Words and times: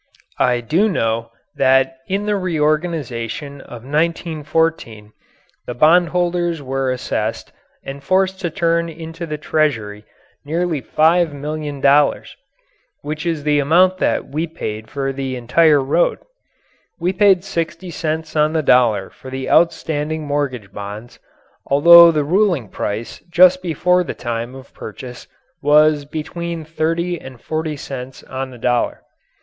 I 0.39 0.61
do 0.61 0.89
know 0.89 1.29
that 1.57 1.97
in 2.07 2.25
the 2.25 2.35
reorganization 2.35 3.61
of 3.61 3.83
1914 3.83 5.13
the 5.67 5.75
bondholders 5.75 6.59
were 6.59 6.89
assessed 6.89 7.51
and 7.85 8.03
forced 8.03 8.41
to 8.41 8.49
turn 8.49 8.89
into 8.89 9.27
the 9.27 9.37
treasury 9.37 10.03
nearly 10.43 10.81
five 10.81 11.35
million 11.35 11.81
dollars 11.81 12.35
which 13.01 13.27
is 13.27 13.43
the 13.43 13.59
amount 13.59 13.99
that 13.99 14.27
we 14.27 14.47
paid 14.47 14.89
for 14.89 15.13
the 15.13 15.35
entire 15.35 15.83
road. 15.83 16.17
We 16.99 17.13
paid 17.13 17.43
sixty 17.43 17.91
cents 17.91 18.35
on 18.35 18.53
the 18.53 18.63
dollar 18.63 19.11
for 19.11 19.29
the 19.29 19.51
outstanding 19.51 20.25
mortgage 20.25 20.71
bonds, 20.71 21.19
although 21.67 22.11
the 22.11 22.23
ruling 22.23 22.69
price 22.69 23.19
just 23.29 23.61
before 23.61 24.03
the 24.03 24.15
time 24.15 24.55
of 24.55 24.73
purchase 24.73 25.27
was 25.61 26.05
between 26.05 26.65
thirty 26.65 27.19
and 27.21 27.39
forty 27.39 27.77
cents 27.77 28.23
on 28.23 28.49
the 28.49 28.57
dollar. 28.57 29.03